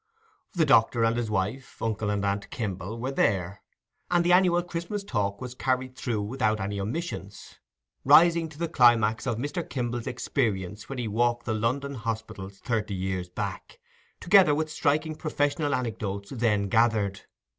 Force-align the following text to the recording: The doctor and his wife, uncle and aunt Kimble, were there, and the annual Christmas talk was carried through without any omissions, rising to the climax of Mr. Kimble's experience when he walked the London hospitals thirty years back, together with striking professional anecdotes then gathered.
The 0.53 0.65
doctor 0.65 1.03
and 1.03 1.15
his 1.15 1.29
wife, 1.29 1.79
uncle 1.79 2.09
and 2.09 2.25
aunt 2.25 2.49
Kimble, 2.49 2.97
were 2.99 3.11
there, 3.11 3.61
and 4.09 4.25
the 4.25 4.33
annual 4.33 4.63
Christmas 4.63 5.03
talk 5.03 5.39
was 5.39 5.53
carried 5.53 5.95
through 5.95 6.23
without 6.23 6.59
any 6.59 6.79
omissions, 6.79 7.59
rising 8.03 8.49
to 8.49 8.57
the 8.57 8.67
climax 8.67 9.27
of 9.27 9.37
Mr. 9.37 9.61
Kimble's 9.69 10.07
experience 10.07 10.89
when 10.89 10.97
he 10.97 11.07
walked 11.07 11.45
the 11.45 11.53
London 11.53 11.93
hospitals 11.93 12.57
thirty 12.61 12.95
years 12.95 13.29
back, 13.29 13.77
together 14.19 14.55
with 14.55 14.71
striking 14.71 15.13
professional 15.13 15.75
anecdotes 15.75 16.31
then 16.31 16.67
gathered. 16.67 17.21